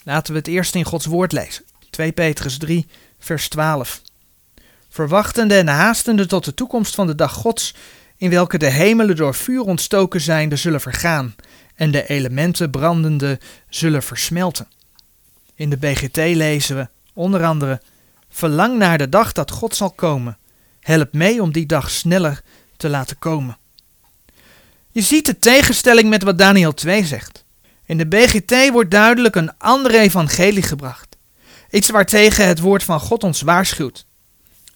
[0.04, 1.64] Laten we het eerst in Gods woord lezen.
[1.90, 2.88] 2 Petrus 3,
[3.20, 4.02] vers 12
[4.92, 7.76] verwachtende en haastende tot de toekomst van de dag Gods,
[8.18, 11.36] in welke de hemelen door vuur ontstoken zijnde zullen vergaan
[11.76, 14.68] en de elementen brandende zullen versmelten.
[15.56, 17.82] In de BGT lezen we onder andere:
[18.30, 20.38] Verlang naar de dag dat God zal komen.
[20.80, 22.42] Help mee om die dag sneller
[22.78, 23.58] te laten komen.
[24.92, 27.44] Je ziet de tegenstelling met wat Daniel 2 zegt.
[27.86, 31.18] In de BGT wordt duidelijk een andere evangelie gebracht.
[31.70, 34.06] Iets waartegen het woord van God ons waarschuwt.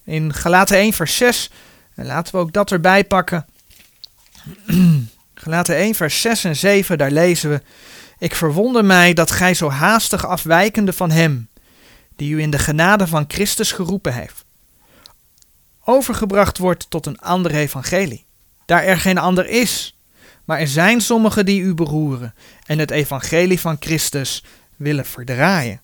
[0.06, 1.50] In Galaten 1 vers 6,
[1.94, 3.46] en laten we ook dat erbij pakken.
[5.34, 7.62] Galaten 1 vers 6 en 7, daar lezen we.
[8.18, 11.48] Ik verwonder mij dat gij zo haastig afwijkende van hem,
[12.16, 14.44] die u in de genade van Christus geroepen heeft,
[15.84, 18.24] overgebracht wordt tot een ander evangelie.
[18.66, 19.96] Daar er geen ander is,
[20.44, 22.34] maar er zijn sommigen die u beroeren
[22.66, 24.44] en het evangelie van Christus
[24.76, 25.80] willen verdraaien.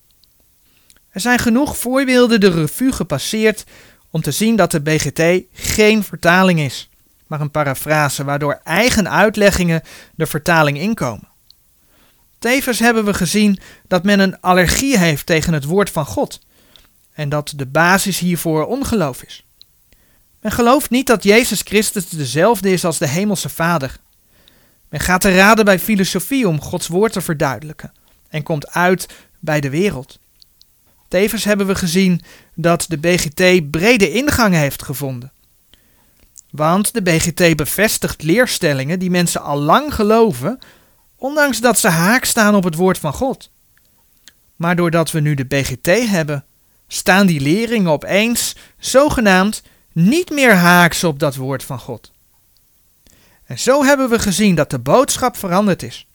[1.10, 3.64] Er zijn genoeg voorbeelden de revue gepasseerd
[4.12, 5.22] om te zien dat de BGT
[5.52, 6.88] geen vertaling is,
[7.26, 9.82] maar een parafrase waardoor eigen uitleggingen
[10.14, 11.28] de vertaling inkomen.
[12.38, 16.40] Tevens hebben we gezien dat men een allergie heeft tegen het woord van God
[17.12, 19.44] en dat de basis hiervoor ongeloof is.
[20.40, 23.96] Men gelooft niet dat Jezus Christus dezelfde is als de Hemelse Vader.
[24.88, 27.92] Men gaat te raden bij filosofie om Gods woord te verduidelijken
[28.28, 30.18] en komt uit bij de wereld.
[31.12, 32.20] Tevens hebben we gezien
[32.54, 35.32] dat de BGT brede ingang heeft gevonden.
[36.50, 40.58] Want de BGT bevestigt leerstellingen die mensen al lang geloven,
[41.16, 43.50] ondanks dat ze haak staan op het woord van God.
[44.56, 46.44] Maar doordat we nu de BGT hebben,
[46.88, 49.62] staan die leringen opeens zogenaamd
[49.92, 52.12] niet meer haaks op dat woord van God.
[53.44, 56.06] En zo hebben we gezien dat de boodschap veranderd is.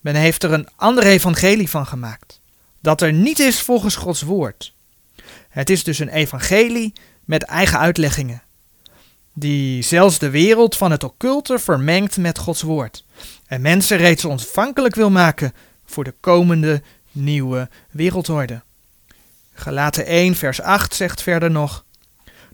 [0.00, 2.42] Men heeft er een ander evangelie van gemaakt
[2.84, 4.74] dat er niet is volgens Gods woord.
[5.48, 6.92] Het is dus een evangelie
[7.24, 8.42] met eigen uitleggingen,
[9.32, 13.04] die zelfs de wereld van het occulte vermengt met Gods woord
[13.46, 15.52] en mensen reeds ontvankelijk wil maken
[15.84, 16.82] voor de komende
[17.12, 18.62] nieuwe wereldorde.
[19.54, 21.84] Galaten 1 vers 8 zegt verder nog,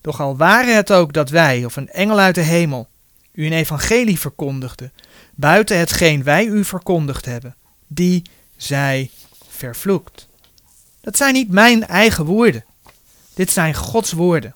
[0.01, 2.89] Doch al ware het ook dat wij of een engel uit de hemel
[3.33, 4.91] u een evangelie verkondigde,
[5.35, 7.57] buiten hetgeen wij u verkondigd hebben,
[7.87, 8.23] die
[8.57, 9.11] zij
[9.61, 10.29] vervloekt.
[11.01, 12.65] Dat zijn niet mijn eigen woorden.
[13.35, 14.55] Dit zijn Gods woorden.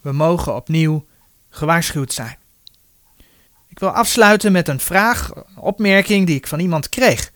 [0.00, 1.06] We mogen opnieuw
[1.48, 2.38] gewaarschuwd zijn.
[3.68, 7.32] Ik wil afsluiten met een vraag, een opmerking die ik van iemand kreeg.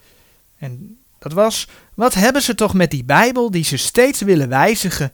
[0.59, 5.13] En dat was: wat hebben ze toch met die Bijbel die ze steeds willen wijzigen,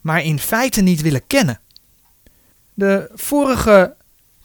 [0.00, 1.60] maar in feite niet willen kennen?
[2.74, 3.94] De vorige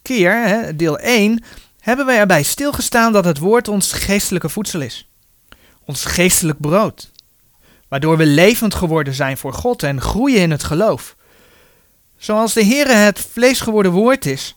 [0.02, 1.44] keer, deel 1,
[1.80, 5.08] hebben we erbij stilgestaan dat het woord ons geestelijke voedsel is.
[5.86, 7.12] Ons geestelijk brood.
[7.88, 11.16] Waardoor we levend geworden zijn voor God en groeien in het geloof.
[12.18, 14.56] Zoals de Heere het vlees geworden woord is,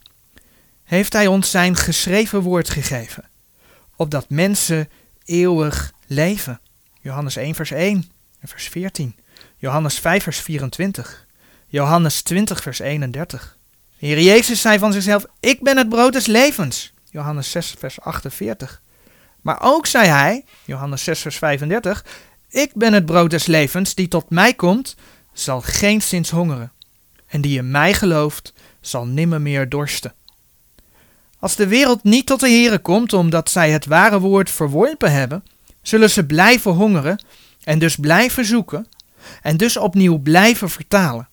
[0.85, 3.25] heeft Hij ons zijn geschreven woord gegeven.
[3.97, 4.89] Opdat mensen
[5.25, 6.61] eeuwig leven.
[7.01, 8.11] Johannes 1 vers 1
[8.41, 9.17] en vers 14.
[9.57, 11.27] Johannes 5 vers 24.
[11.67, 13.57] Johannes 20 vers 31.
[13.99, 16.93] De Heer Jezus zei van zichzelf, ik ben het brood des levens.
[17.11, 18.83] Johannes 6 vers 48.
[19.47, 22.05] Maar ook zei hij, Johannes 6 vers 35,
[22.49, 24.97] ik ben het brood des levens, die tot mij komt,
[25.33, 26.73] zal geen zins hongeren.
[27.27, 30.15] En die in mij gelooft, zal nimmer meer dorsten.
[31.39, 35.45] Als de wereld niet tot de Here komt omdat zij het ware woord verworpen hebben,
[35.83, 37.25] zullen ze blijven hongeren
[37.65, 38.89] en dus blijven zoeken
[39.43, 41.29] en dus opnieuw blijven vertalen.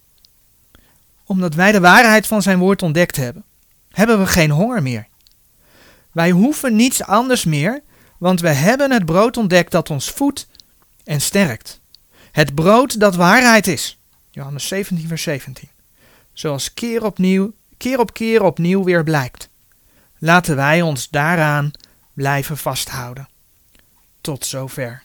[1.25, 3.43] Omdat wij de waarheid van zijn woord ontdekt hebben,
[3.91, 5.07] hebben we geen honger meer.
[6.11, 7.83] Wij hoeven niets anders meer,
[8.23, 10.47] want we hebben het brood ontdekt dat ons voedt
[11.03, 11.79] en sterkt.
[12.31, 13.99] Het brood dat waarheid is.
[14.29, 15.69] Johannes 17, vers 17.
[16.33, 19.49] Zoals keer, opnieuw, keer op keer opnieuw weer blijkt.
[20.17, 21.71] Laten wij ons daaraan
[22.13, 23.29] blijven vasthouden.
[24.21, 25.03] Tot zover.